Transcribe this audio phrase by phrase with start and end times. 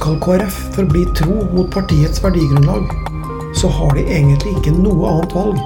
[0.00, 2.86] Skal KrF forbli tro mot partiets verdigrunnlag,
[3.54, 5.58] så har de egentlig ikke noe annet valg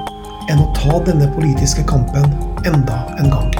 [0.50, 2.26] enn å ta denne politiske kampen
[2.66, 3.52] enda en gang.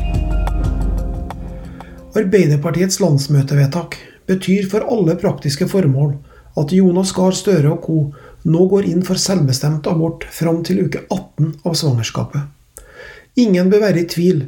[2.19, 6.17] Arbeiderpartiets landsmøtevedtak betyr for alle praktiske formål
[6.59, 8.01] at Jonas Gahr Støre og co.
[8.43, 12.51] nå går inn for selvbestemt abort fram til uke 18 av svangerskapet.
[13.47, 14.43] Ingen bør være i tvil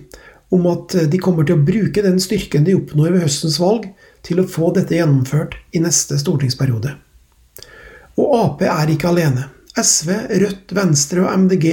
[0.54, 3.88] om at de kommer til å bruke den styrken de oppnår ved høstens valg,
[4.26, 6.96] til å få dette gjennomført i neste stortingsperiode.
[8.18, 9.50] Og Ap er ikke alene.
[9.76, 10.10] SV,
[10.40, 11.66] Rødt, Venstre og MDG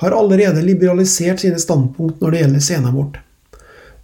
[0.00, 3.18] har allerede liberalisert sine standpunkt når det gjelder senabort.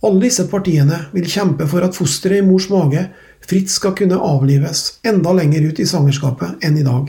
[0.05, 3.09] Alle disse partiene vil kjempe for at fosteret i mors mage
[3.49, 7.09] fritt skal kunne avlives enda lenger ut i svangerskapet enn i dag.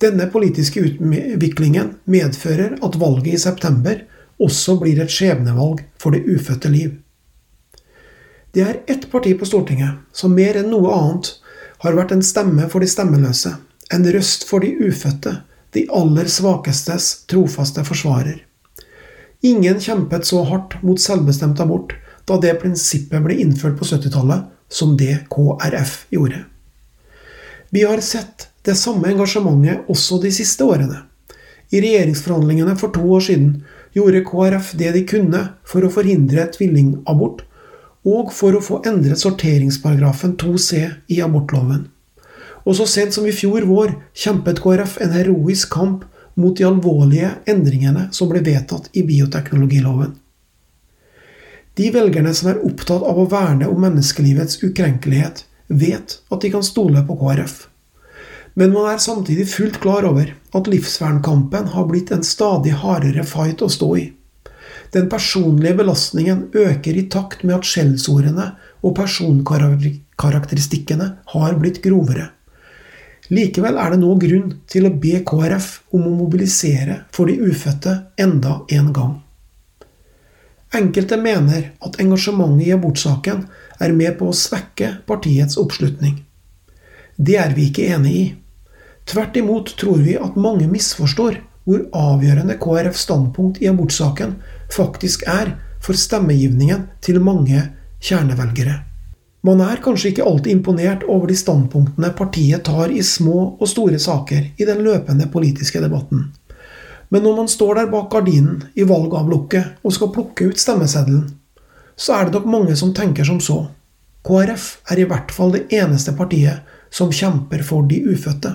[0.00, 4.00] Denne politiske utviklingen medfører at valget i september
[4.42, 6.98] også blir et skjebnevalg for det ufødte liv.
[8.52, 11.30] Det er ett parti på Stortinget som mer enn noe annet
[11.84, 13.54] har vært en stemme for de stemmeløse,
[13.92, 15.38] en røst for de ufødte,
[15.72, 18.42] de aller svakestes trofaste forsvarer.
[19.42, 21.96] Ingen kjempet så hardt mot selvbestemt abort
[22.28, 26.44] da det prinsippet ble innført på 70-tallet, som det KrF gjorde.
[27.72, 31.02] Vi har sett det samme engasjementet også de siste årene.
[31.72, 33.62] I regjeringsforhandlingene for to år siden
[33.92, 37.42] gjorde KrF det de kunne for å forhindre tvillingabort,
[38.02, 40.80] og for å få endret sorteringsparagrafen 2c
[41.14, 41.84] i abortloven.
[42.66, 47.34] Og så sent som i fjor vår kjempet KrF en heroisk kamp mot de alvorlige
[47.50, 50.14] endringene som ble vedtatt i bioteknologiloven.
[51.78, 56.64] De velgerne som er opptatt av å verne om menneskelivets ukrenkelighet, vet at de kan
[56.64, 57.71] stole på KrF.
[58.54, 63.62] Men man er samtidig fullt klar over at livsvernkampen har blitt en stadig hardere fight
[63.64, 64.12] å stå i.
[64.92, 68.50] Den personlige belastningen øker i takt med at skjellsordene
[68.84, 72.26] og personkarakteristikkene har blitt grovere.
[73.32, 77.92] Likevel er det nå grunn til å be KrF om å mobilisere for de ufødte
[78.20, 79.14] enda en gang.
[80.76, 83.46] Enkelte mener at engasjementet i abortsaken
[83.80, 86.16] er med på å svekke partiets oppslutning.
[87.16, 88.41] Det er vi ikke enig i.
[89.06, 94.36] Tvert imot tror vi at mange misforstår hvor avgjørende KrFs standpunkt i abortsaken
[94.72, 97.60] faktisk er for stemmegivningen til mange
[98.02, 98.80] kjernevelgere.
[99.42, 103.98] Man er kanskje ikke alltid imponert over de standpunktene partiet tar i små og store
[103.98, 106.28] saker i den løpende politiske debatten.
[107.10, 111.26] Men når man står der bak gardinen i valgavlukket og skal plukke ut stemmeseddelen,
[111.96, 113.64] så er det nok mange som tenker som så.
[114.22, 116.62] KrF er i hvert fall det eneste partiet
[116.94, 118.54] som kjemper for de ufødte.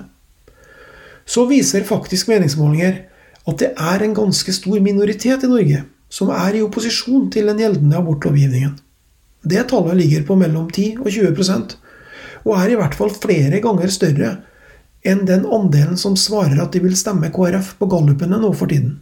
[1.28, 3.02] Så viser faktisk meningsmålinger
[3.48, 7.60] at det er en ganske stor minoritet i Norge som er i opposisjon til den
[7.60, 8.78] gjeldende abortlovgivningen.
[9.44, 11.76] Det tallet ligger på mellom 10 og 20%
[12.46, 14.32] og er i hvert fall flere ganger større
[15.06, 18.98] enn den andelen som svarer at de vil stemme KrF på gallupene nå for tiden.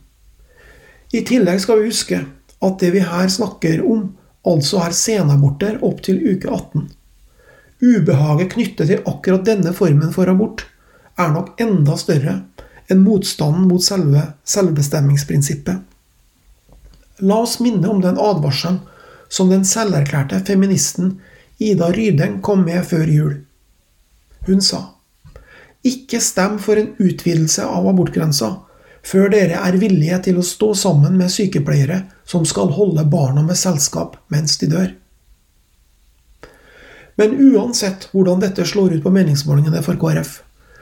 [1.15, 2.21] I tillegg skal vi huske
[2.67, 4.09] at det vi her snakker om,
[4.47, 6.89] altså er senaborter opp til uke 18.
[7.87, 10.65] Ubehaget knyttet til akkurat denne formen for abort
[11.17, 12.41] er nok enda større
[12.93, 15.81] enn motstanden mot selve selvbestemmingsprinsippet.
[17.25, 18.83] La oss minne om den advarselen
[19.33, 21.17] som den selverklærte feministen
[21.59, 23.33] Ida Rydeng kom med før jul.
[24.47, 24.85] Hun sa
[25.87, 28.49] ikke stem for en utvidelse av abortgrensa
[29.07, 33.59] før dere er villige til å stå sammen med sykepleiere som skal holde barna med
[33.59, 34.89] selskap mens de dør.
[37.17, 40.41] Men uansett hvordan dette slår ut på meningsmålingene for KrF,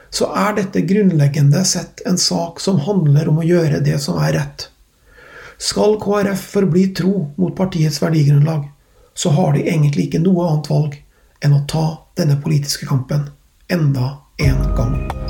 [0.09, 4.35] så er dette grunnleggende sett en sak som handler om å gjøre det som er
[4.37, 4.69] rett.
[5.57, 8.67] Skal KrF forbli tro mot partiets verdigrunnlag,
[9.15, 10.97] så har de egentlig ikke noe annet valg
[11.43, 11.85] enn å ta
[12.19, 13.29] denne politiske kampen
[13.71, 15.24] enda en gang.